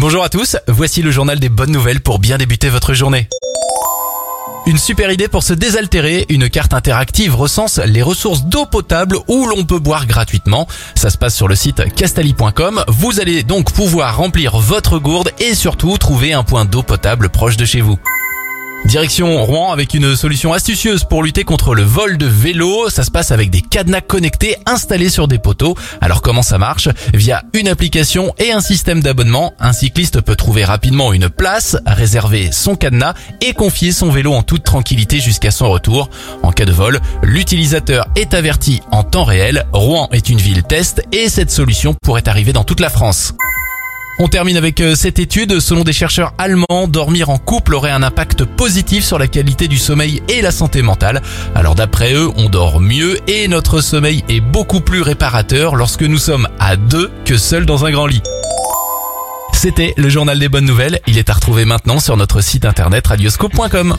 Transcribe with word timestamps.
Bonjour 0.00 0.24
à 0.24 0.30
tous, 0.30 0.56
voici 0.66 1.02
le 1.02 1.10
journal 1.10 1.38
des 1.38 1.50
bonnes 1.50 1.72
nouvelles 1.72 2.00
pour 2.00 2.20
bien 2.20 2.38
débuter 2.38 2.70
votre 2.70 2.94
journée. 2.94 3.28
Une 4.64 4.78
super 4.78 5.10
idée 5.10 5.28
pour 5.28 5.42
se 5.42 5.52
désaltérer, 5.52 6.24
une 6.30 6.48
carte 6.48 6.72
interactive 6.72 7.36
recense 7.36 7.78
les 7.84 8.00
ressources 8.00 8.44
d'eau 8.44 8.64
potable 8.64 9.18
où 9.28 9.46
l'on 9.46 9.66
peut 9.66 9.78
boire 9.78 10.06
gratuitement. 10.06 10.66
Ça 10.94 11.10
se 11.10 11.18
passe 11.18 11.36
sur 11.36 11.48
le 11.48 11.54
site 11.54 11.94
castali.com. 11.94 12.82
Vous 12.88 13.20
allez 13.20 13.42
donc 13.42 13.74
pouvoir 13.74 14.16
remplir 14.16 14.56
votre 14.58 14.98
gourde 14.98 15.32
et 15.38 15.54
surtout 15.54 15.98
trouver 15.98 16.32
un 16.32 16.44
point 16.44 16.64
d'eau 16.64 16.82
potable 16.82 17.28
proche 17.28 17.58
de 17.58 17.66
chez 17.66 17.82
vous. 17.82 17.98
Direction 18.86 19.44
Rouen 19.44 19.72
avec 19.72 19.94
une 19.94 20.16
solution 20.16 20.52
astucieuse 20.52 21.04
pour 21.04 21.22
lutter 21.22 21.44
contre 21.44 21.74
le 21.74 21.82
vol 21.82 22.16
de 22.16 22.26
vélo. 22.26 22.88
Ça 22.88 23.04
se 23.04 23.10
passe 23.10 23.30
avec 23.30 23.50
des 23.50 23.60
cadenas 23.60 24.00
connectés 24.00 24.56
installés 24.66 25.10
sur 25.10 25.28
des 25.28 25.38
poteaux. 25.38 25.76
Alors 26.00 26.22
comment 26.22 26.42
ça 26.42 26.58
marche 26.58 26.88
Via 27.14 27.42
une 27.52 27.68
application 27.68 28.34
et 28.38 28.52
un 28.52 28.60
système 28.60 29.00
d'abonnement, 29.00 29.52
un 29.60 29.72
cycliste 29.72 30.20
peut 30.22 30.34
trouver 30.34 30.64
rapidement 30.64 31.12
une 31.12 31.28
place, 31.28 31.76
réserver 31.86 32.50
son 32.52 32.74
cadenas 32.74 33.14
et 33.40 33.52
confier 33.52 33.92
son 33.92 34.10
vélo 34.10 34.32
en 34.32 34.42
toute 34.42 34.64
tranquillité 34.64 35.20
jusqu'à 35.20 35.50
son 35.50 35.70
retour. 35.70 36.08
En 36.42 36.50
cas 36.50 36.64
de 36.64 36.72
vol, 36.72 37.00
l'utilisateur 37.22 38.06
est 38.16 38.34
averti 38.34 38.80
en 38.90 39.04
temps 39.04 39.24
réel. 39.24 39.66
Rouen 39.72 40.08
est 40.10 40.30
une 40.30 40.40
ville 40.40 40.62
test 40.62 41.02
et 41.12 41.28
cette 41.28 41.50
solution 41.50 41.94
pourrait 42.02 42.28
arriver 42.28 42.52
dans 42.52 42.64
toute 42.64 42.80
la 42.80 42.90
France. 42.90 43.34
On 44.22 44.28
termine 44.28 44.58
avec 44.58 44.82
euh, 44.82 44.94
cette 44.94 45.18
étude. 45.18 45.60
Selon 45.60 45.82
des 45.82 45.94
chercheurs 45.94 46.34
allemands, 46.36 46.86
dormir 46.86 47.30
en 47.30 47.38
couple 47.38 47.74
aurait 47.74 47.90
un 47.90 48.02
impact 48.02 48.44
positif 48.44 49.02
sur 49.02 49.18
la 49.18 49.26
qualité 49.26 49.66
du 49.66 49.78
sommeil 49.78 50.22
et 50.28 50.42
la 50.42 50.50
santé 50.50 50.82
mentale. 50.82 51.22
Alors 51.54 51.74
d'après 51.74 52.12
eux, 52.12 52.28
on 52.36 52.50
dort 52.50 52.80
mieux 52.80 53.16
et 53.30 53.48
notre 53.48 53.80
sommeil 53.80 54.22
est 54.28 54.40
beaucoup 54.40 54.82
plus 54.82 55.00
réparateur 55.00 55.74
lorsque 55.74 56.02
nous 56.02 56.18
sommes 56.18 56.48
à 56.58 56.76
deux 56.76 57.10
que 57.24 57.38
seuls 57.38 57.64
dans 57.64 57.86
un 57.86 57.92
grand 57.92 58.06
lit. 58.06 58.22
C'était 59.54 59.94
le 59.96 60.10
journal 60.10 60.38
des 60.38 60.50
bonnes 60.50 60.66
nouvelles. 60.66 61.00
Il 61.06 61.16
est 61.16 61.30
à 61.30 61.32
retrouver 61.32 61.64
maintenant 61.64 61.98
sur 61.98 62.18
notre 62.18 62.42
site 62.42 62.66
internet 62.66 63.06
radioscope.com. 63.06 63.96